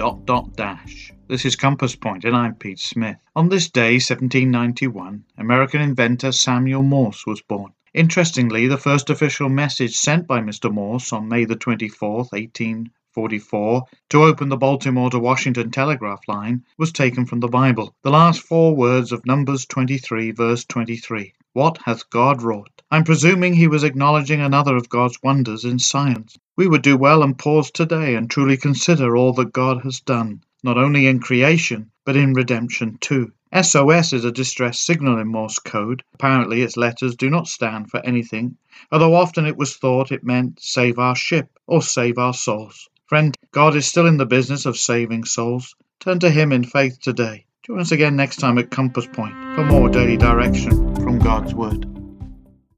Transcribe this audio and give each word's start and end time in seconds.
dot 0.00 0.24
dot 0.24 0.56
dash. 0.56 1.12
This 1.28 1.44
is 1.44 1.56
Compass 1.56 1.94
Point, 1.94 2.24
and 2.24 2.34
I'm 2.34 2.54
Pete 2.54 2.78
Smith. 2.78 3.18
On 3.36 3.50
this 3.50 3.68
day, 3.68 3.96
1791, 3.96 5.24
American 5.36 5.82
inventor 5.82 6.32
Samuel 6.32 6.82
Morse 6.82 7.26
was 7.26 7.42
born. 7.42 7.74
Interestingly, 7.92 8.66
the 8.66 8.78
first 8.78 9.10
official 9.10 9.50
message 9.50 9.94
sent 9.94 10.26
by 10.26 10.40
Mr. 10.40 10.72
Morse 10.72 11.12
on 11.12 11.28
May 11.28 11.44
the 11.44 11.54
24th, 11.54 12.32
1844, 12.32 13.84
to 14.08 14.22
open 14.22 14.48
the 14.48 14.56
Baltimore 14.56 15.10
to 15.10 15.18
Washington 15.18 15.70
telegraph 15.70 16.20
line 16.26 16.64
was 16.78 16.92
taken 16.92 17.26
from 17.26 17.40
the 17.40 17.48
Bible. 17.48 17.94
The 18.02 18.10
last 18.10 18.40
four 18.40 18.74
words 18.74 19.12
of 19.12 19.26
Numbers 19.26 19.66
23, 19.66 20.30
verse 20.30 20.64
23. 20.64 21.34
What 21.52 21.76
hath 21.84 22.08
God 22.08 22.40
wrought? 22.40 22.80
I'm 22.90 23.04
presuming 23.04 23.52
he 23.52 23.66
was 23.66 23.84
acknowledging 23.84 24.40
another 24.40 24.76
of 24.76 24.88
God's 24.88 25.18
wonders 25.22 25.66
in 25.66 25.78
science. 25.78 26.38
We 26.60 26.68
would 26.68 26.82
do 26.82 26.98
well 26.98 27.22
and 27.22 27.38
pause 27.38 27.70
today 27.70 28.14
and 28.16 28.28
truly 28.28 28.58
consider 28.58 29.16
all 29.16 29.32
that 29.32 29.50
God 29.50 29.80
has 29.80 30.00
done, 30.00 30.42
not 30.62 30.76
only 30.76 31.06
in 31.06 31.18
creation, 31.18 31.90
but 32.04 32.16
in 32.16 32.34
redemption 32.34 32.98
too. 33.00 33.32
SOS 33.50 34.12
is 34.12 34.26
a 34.26 34.30
distress 34.30 34.78
signal 34.78 35.18
in 35.18 35.28
Morse 35.28 35.58
code. 35.58 36.02
Apparently, 36.12 36.60
its 36.60 36.76
letters 36.76 37.16
do 37.16 37.30
not 37.30 37.48
stand 37.48 37.90
for 37.90 38.04
anything, 38.04 38.58
although 38.92 39.14
often 39.14 39.46
it 39.46 39.56
was 39.56 39.74
thought 39.74 40.12
it 40.12 40.22
meant 40.22 40.60
save 40.60 40.98
our 40.98 41.16
ship 41.16 41.48
or 41.66 41.80
save 41.80 42.18
our 42.18 42.34
souls. 42.34 42.90
Friend, 43.06 43.34
God 43.52 43.74
is 43.74 43.86
still 43.86 44.06
in 44.06 44.18
the 44.18 44.26
business 44.26 44.66
of 44.66 44.76
saving 44.76 45.24
souls. 45.24 45.74
Turn 45.98 46.18
to 46.18 46.28
Him 46.28 46.52
in 46.52 46.64
faith 46.64 47.00
today. 47.00 47.46
Join 47.62 47.80
us 47.80 47.90
again 47.90 48.16
next 48.16 48.36
time 48.36 48.58
at 48.58 48.70
Compass 48.70 49.06
Point 49.06 49.32
for 49.54 49.64
more 49.64 49.88
daily 49.88 50.18
direction 50.18 50.94
from 50.96 51.20
God's 51.20 51.54
Word. 51.54 51.99